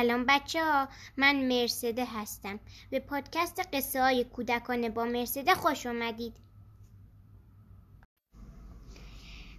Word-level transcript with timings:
سلام 0.00 0.24
بچه 0.28 0.64
ها 0.64 0.88
من 1.16 1.48
مرسده 1.48 2.04
هستم. 2.04 2.60
به 2.90 3.00
پادکست 3.00 3.60
قصه 3.72 4.02
های 4.02 4.24
کودکانه 4.24 4.88
با 4.88 5.04
مرسده 5.04 5.54
خوش 5.54 5.86
آمدید 5.86 6.36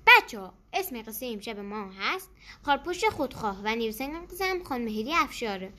بچه 0.07 0.39
ها 0.39 0.53
اسم 0.73 1.01
قصه 1.01 1.25
امشب 1.25 1.59
ما 1.59 1.91
هست 1.99 2.29
خارپشت 2.65 3.09
خودخواه 3.09 3.61
و 3.63 3.75
نویسنده 3.75 4.27
قصه 4.27 4.45
هم 4.45 4.63
خانم 4.63 4.87
هدی 4.87 5.13
افشاره. 5.13 5.73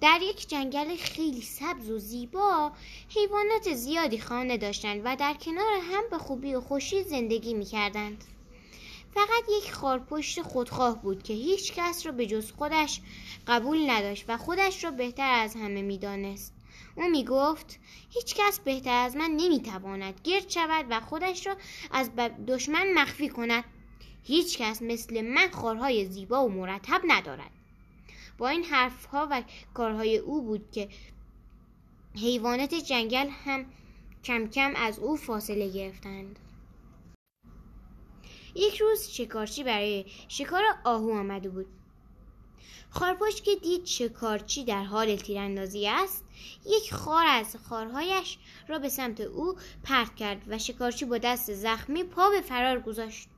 در 0.00 0.18
یک 0.22 0.48
جنگل 0.48 0.96
خیلی 0.96 1.42
سبز 1.42 1.90
و 1.90 1.98
زیبا 1.98 2.72
حیوانات 3.08 3.74
زیادی 3.74 4.18
خانه 4.18 4.56
داشتند 4.56 5.00
و 5.04 5.16
در 5.16 5.34
کنار 5.34 5.72
هم 5.92 6.02
به 6.10 6.18
خوبی 6.18 6.54
و 6.54 6.60
خوشی 6.60 7.02
زندگی 7.02 7.54
می 7.54 7.64
کردند. 7.64 8.24
فقط 9.16 9.44
یک 9.58 9.72
خارپشت 9.72 10.42
خودخواه 10.42 11.02
بود 11.02 11.22
که 11.22 11.34
هیچ 11.34 11.72
کس 11.72 12.06
را 12.06 12.12
به 12.12 12.26
جز 12.26 12.52
خودش 12.52 13.00
قبول 13.46 13.90
نداشت 13.90 14.24
و 14.28 14.36
خودش 14.36 14.84
را 14.84 14.90
بهتر 14.90 15.30
از 15.32 15.54
همه 15.54 15.82
می‌دانست. 15.82 16.54
او 16.94 17.08
می 17.08 17.24
گفت 17.24 17.78
هیچ 18.10 18.34
کس 18.34 18.60
بهتر 18.60 19.04
از 19.04 19.16
من 19.16 19.30
نمی‌تواند 19.30 20.20
گرد 20.24 20.50
شود 20.50 20.86
و 20.90 21.00
خودش 21.00 21.46
را 21.46 21.56
از 21.90 22.10
دشمن 22.46 22.92
مخفی 22.94 23.28
کند. 23.28 23.64
هیچ 24.22 24.58
کس 24.58 24.82
مثل 24.82 25.20
من 25.20 25.48
خارهای 25.50 26.06
زیبا 26.06 26.46
و 26.46 26.48
مرتب 26.48 27.00
ندارد. 27.06 27.50
با 28.38 28.48
این 28.48 28.64
حرفها 28.64 29.28
و 29.30 29.42
کارهای 29.74 30.18
او 30.18 30.42
بود 30.42 30.70
که 30.70 30.88
حیوانات 32.14 32.74
جنگل 32.74 33.28
هم 33.28 33.66
کم 34.24 34.46
کم 34.46 34.72
از 34.76 34.98
او 34.98 35.16
فاصله 35.16 35.68
گرفتند. 35.68 36.38
یک 38.56 38.78
روز 38.78 39.08
شکارچی 39.08 39.64
برای 39.64 40.04
شکار 40.28 40.62
آهو 40.84 41.10
آمده 41.10 41.48
بود. 41.48 41.66
خارپشت 42.90 43.44
که 43.44 43.54
دید 43.54 43.86
شکارچی 43.86 44.64
در 44.64 44.84
حال 44.84 45.16
تیراندازی 45.16 45.88
است 45.88 46.24
یک 46.66 46.94
خار 46.94 47.26
از 47.26 47.56
خارهایش 47.68 48.38
را 48.68 48.78
به 48.78 48.88
سمت 48.88 49.20
او 49.20 49.56
پرت 49.84 50.14
کرد 50.14 50.42
و 50.48 50.58
شکارچی 50.58 51.04
با 51.04 51.18
دست 51.18 51.54
زخمی 51.54 52.04
پا 52.04 52.30
به 52.30 52.40
فرار 52.40 52.80
گذاشت. 52.80 53.28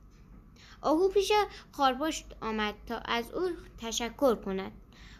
آهو 0.81 1.09
پیش 1.09 1.31
خارپشت 1.71 2.25
آمد 2.41 2.75
تا 2.87 2.97
از 2.97 3.31
او 3.31 3.49
تشکر 3.81 4.35
کند. 4.35 4.71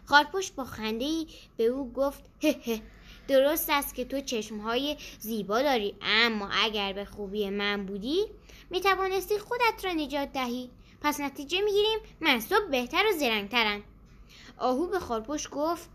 خارپشت 0.04 0.54
با 0.54 0.64
خنده 0.64 1.26
به 1.56 1.64
او 1.64 1.92
گفت 1.92 2.24
هه 2.42 2.60
هه. 2.64 2.82
درست 3.28 3.70
است 3.70 3.94
که 3.94 4.04
تو 4.04 4.20
چشمهای 4.20 4.96
زیبا 5.18 5.62
داری 5.62 5.94
اما 6.02 6.48
اگر 6.52 6.92
به 6.92 7.04
خوبی 7.04 7.50
من 7.50 7.86
بودی 7.86 8.26
می 8.70 8.80
توانستی 8.80 9.38
خودت 9.38 9.84
را 9.84 9.92
نجات 9.92 10.32
دهی. 10.32 10.70
پس 11.00 11.20
نتیجه 11.20 11.60
می 11.60 11.72
گیریم 11.72 11.98
من 12.20 12.40
صبح 12.40 12.70
بهتر 12.70 13.04
و 13.10 13.18
زرنگترم. 13.18 13.82
آهو 14.58 14.86
به 14.86 14.98
خارپشت 14.98 15.50
گفت 15.50 15.90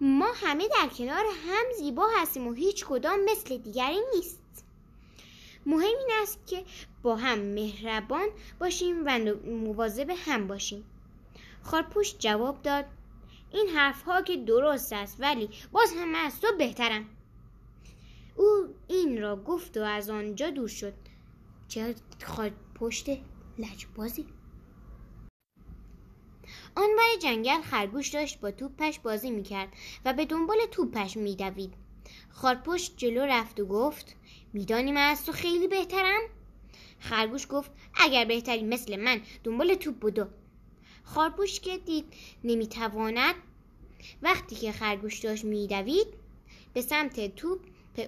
ما 0.00 0.32
همه 0.34 0.68
در 0.68 0.88
کنار 0.98 1.24
هم 1.46 1.64
زیبا 1.78 2.08
هستیم 2.16 2.46
و 2.46 2.52
هیچ 2.52 2.84
کدام 2.84 3.18
مثل 3.24 3.56
دیگری 3.56 3.98
نیست. 4.14 4.40
مهم 5.66 5.82
این 5.82 6.08
است 6.22 6.46
که 6.46 6.64
با 7.02 7.16
هم 7.16 7.38
مهربان 7.38 8.28
باشیم 8.60 9.02
و 9.06 9.18
مواظب 9.46 10.10
هم 10.26 10.46
باشیم. 10.46 10.84
خارپوش 11.62 12.14
جواب 12.18 12.62
داد 12.62 12.84
این 13.52 13.68
حرف 13.68 14.02
ها 14.02 14.22
که 14.22 14.36
درست 14.36 14.92
است 14.92 15.16
ولی 15.20 15.50
باز 15.72 15.92
هم 15.96 16.14
از 16.14 16.40
تو 16.40 16.46
بهترم. 16.58 17.08
او 18.36 18.74
این 18.88 19.22
را 19.22 19.36
گفت 19.36 19.76
و 19.76 19.82
از 19.82 20.10
آنجا 20.10 20.50
دور 20.50 20.68
شد. 20.68 20.94
چه 21.68 21.94
خواهد 22.24 22.52
پشت 22.74 23.06
لجبازی 23.58 24.26
آن 26.76 26.88
ور 26.98 27.18
جنگل 27.22 27.60
خرگوش 27.60 28.08
داشت 28.08 28.40
با 28.40 28.50
توپش 28.50 28.98
بازی 28.98 29.30
می‌کرد 29.30 29.68
و 30.04 30.12
به 30.12 30.24
دنبال 30.24 30.56
توپش 30.70 31.16
میدوید. 31.16 31.74
خارپشت 32.30 32.96
جلو 32.96 33.20
رفت 33.20 33.60
و 33.60 33.66
گفت 33.66 34.16
میدانی 34.52 34.92
من 34.92 35.10
از 35.10 35.24
تو 35.24 35.32
خیلی 35.32 35.68
بهترم؟ 35.68 36.20
خرگوش 36.98 37.46
گفت 37.50 37.70
اگر 37.94 38.24
بهتری 38.24 38.62
مثل 38.62 38.96
من 38.96 39.20
دنبال 39.44 39.74
توپ 39.74 39.94
بودو. 39.98 40.26
خارپوش 41.04 41.60
که 41.60 41.78
دید 41.78 42.04
نمی‌تواند. 42.44 43.34
وقتی 44.22 44.56
که 44.56 44.72
خرگوش 44.72 45.18
داشت 45.18 45.44
میدوید 45.44 46.06
به 46.74 46.82
سمت 46.82 47.36
توپ 47.36 47.60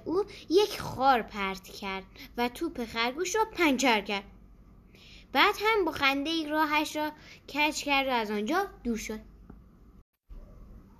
او 0.04 0.24
یک 0.50 0.80
خار 0.80 1.22
پرت 1.22 1.68
کرد 1.68 2.04
و 2.36 2.48
توپ 2.48 2.84
خرگوش 2.84 3.34
را 3.34 3.44
پنچر 3.52 4.00
کرد. 4.00 4.24
بعد 5.32 5.54
هم 5.64 5.84
با 5.84 5.92
خنده 5.92 6.48
راهش 6.48 6.96
را 6.96 7.12
کج 7.54 7.84
کرد 7.84 8.06
و 8.06 8.10
از 8.10 8.30
آنجا 8.30 8.66
دور 8.84 8.96
شد. 8.96 9.20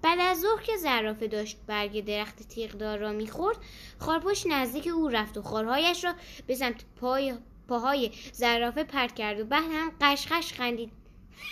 بعد 0.03 0.19
از 0.21 0.41
ظهر 0.41 0.63
که 0.63 0.77
زرافه 0.77 1.27
داشت 1.27 1.59
برگ 1.67 2.05
درخت 2.05 2.43
تیغدار 2.49 2.99
را 2.99 3.13
می‌خورد 3.13 3.57
خارپشت 3.99 4.47
نزدیک 4.47 4.87
او 4.87 5.09
رفت 5.09 5.39
و 5.39 5.43
خارهایش 5.43 6.05
را 6.05 6.15
به 6.47 6.55
سمت 6.55 6.85
پای 7.01 7.35
پاهای 7.69 8.11
زرافه 8.33 8.85
پرت 8.85 9.15
کرد 9.15 9.41
و 9.41 9.45
بعد 9.45 9.65
هم 9.73 9.93
قشقش 10.01 10.53
خندید. 10.53 11.02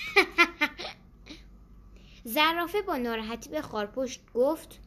زرافه 2.24 2.82
با 2.82 2.96
ناراحتی 2.96 3.50
به 3.50 3.62
خارپشت 3.62 4.20
گفت 4.34 4.80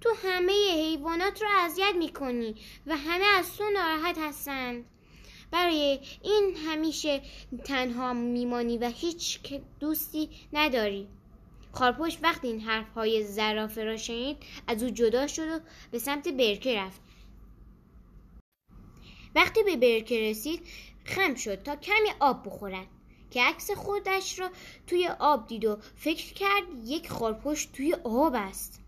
تو 0.00 0.14
همه 0.22 0.52
حیوانات 0.52 1.42
رو 1.42 1.48
اذیت 1.64 1.94
می‌کنی 1.98 2.54
و 2.86 2.96
همه 2.96 3.24
از 3.38 3.56
تو 3.56 3.64
ناراحت 3.70 4.18
هستند. 4.18 4.84
برای 5.50 6.00
این 6.22 6.56
همیشه 6.66 7.22
تنها 7.64 8.12
میمانی 8.12 8.78
و 8.78 8.92
هیچ 8.94 9.40
دوستی 9.80 10.30
نداری. 10.52 11.08
خارپشت 11.72 12.18
وقتی 12.22 12.48
این 12.48 12.60
حرف 12.60 12.94
های 12.94 13.24
زرافه 13.24 13.84
را 13.84 13.96
شنید 13.96 14.36
از 14.66 14.82
او 14.82 14.90
جدا 14.90 15.26
شد 15.26 15.48
و 15.48 15.60
به 15.90 15.98
سمت 15.98 16.28
برکه 16.28 16.78
رفت. 16.78 17.00
وقتی 19.34 19.62
به 19.62 19.76
برکه 19.76 20.30
رسید 20.30 20.66
خم 21.04 21.34
شد 21.34 21.62
تا 21.62 21.76
کمی 21.76 22.08
آب 22.20 22.46
بخورد. 22.46 22.86
که 23.30 23.42
عکس 23.42 23.70
خودش 23.70 24.38
را 24.38 24.50
توی 24.86 25.08
آب 25.18 25.46
دید 25.46 25.64
و 25.64 25.78
فکر 25.96 26.34
کرد 26.34 26.64
یک 26.84 27.10
خارپشت 27.10 27.72
توی 27.72 27.94
آب 28.04 28.34
است. 28.34 28.80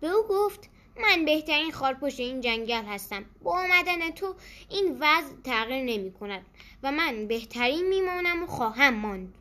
به 0.00 0.08
او 0.08 0.22
گفت 0.28 0.70
من 1.00 1.24
بهترین 1.24 1.72
خارپشت 1.72 2.20
این 2.20 2.40
جنگل 2.40 2.84
هستم. 2.84 3.24
با 3.42 3.52
آمدن 3.52 4.10
تو 4.10 4.34
این 4.70 4.96
وضع 5.00 5.34
تغییر 5.44 5.84
نمی 5.84 6.12
کند 6.12 6.46
و 6.82 6.92
من 6.92 7.26
بهترین 7.26 7.88
میمانم 7.88 8.42
و 8.42 8.46
خواهم 8.46 8.94
ماند. 8.94 9.34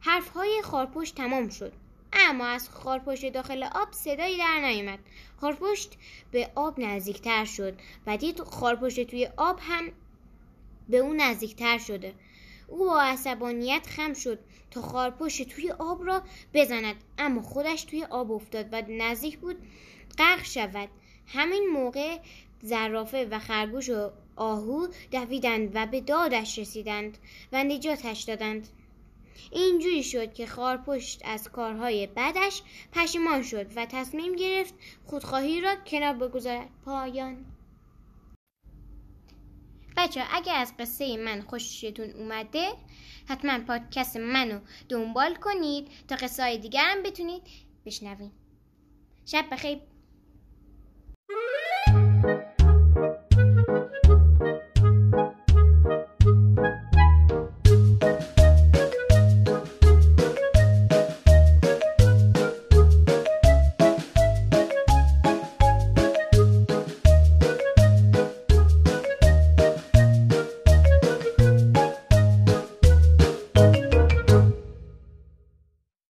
حرف 0.00 0.28
های 0.28 0.62
خارپشت 0.64 1.14
تمام 1.14 1.48
شد. 1.48 1.72
اما 2.12 2.46
از 2.46 2.68
خارپشت 2.68 3.32
داخل 3.32 3.62
آب 3.62 3.92
صدایی 3.92 4.38
در 4.38 4.60
نیامد. 4.60 4.98
خارپشت 5.40 5.92
به 6.30 6.50
آب 6.54 6.80
نزدیکتر 6.80 7.44
شد 7.44 7.78
و 8.06 8.16
دید 8.16 8.40
خارپشت 8.40 9.10
توی 9.10 9.28
آب 9.36 9.58
هم 9.62 9.92
به 10.88 10.98
او 10.98 11.12
نزدیکتر 11.12 11.78
شده. 11.78 12.14
او 12.68 12.78
با 12.78 13.00
عصبانیت 13.02 13.86
خم 13.86 14.14
شد 14.14 14.38
تا 14.70 14.82
خارپشت 14.82 15.48
توی 15.48 15.70
آب 15.70 16.06
را 16.06 16.22
بزند. 16.54 16.94
اما 17.18 17.42
خودش 17.42 17.84
توی 17.84 18.04
آب 18.04 18.32
افتاد 18.32 18.68
و 18.72 18.82
نزدیک 18.88 19.38
بود 19.38 19.56
غرق 20.18 20.44
شود. 20.44 20.88
همین 21.26 21.66
موقع 21.72 22.18
زرافه 22.62 23.28
و 23.30 23.38
خرگوش 23.38 23.90
و 23.90 24.10
آهو 24.36 24.86
دویدند 25.10 25.70
و 25.74 25.86
به 25.86 26.00
دادش 26.00 26.58
رسیدند 26.58 27.18
و 27.52 27.64
نجاتش 27.64 28.22
دادند. 28.22 28.68
اینجوری 29.50 30.02
شد 30.02 30.32
که 30.32 30.46
خارپشت 30.46 31.22
از 31.24 31.48
کارهای 31.48 32.06
بدش 32.06 32.62
پشیمان 32.92 33.42
شد 33.42 33.76
و 33.76 33.86
تصمیم 33.86 34.36
گرفت 34.36 34.74
خودخواهی 35.04 35.60
را 35.60 35.74
کنار 35.86 36.12
بگذارد. 36.12 36.68
پایان 36.84 37.44
بچه 39.98 40.22
اگه 40.32 40.52
از 40.52 40.72
قصه 40.78 41.16
من 41.16 41.40
خوششتون 41.40 42.10
اومده 42.10 42.68
حتما 43.28 43.58
پادکست 43.58 44.16
منو 44.16 44.60
دنبال 44.88 45.34
کنید 45.34 45.88
تا 46.08 46.16
قصه 46.16 46.42
های 46.42 46.58
دیگر 46.58 46.84
هم 46.84 47.02
بتونید 47.02 47.42
بشنوید. 47.86 48.32
شب 49.26 49.44
بخیر. 49.52 49.78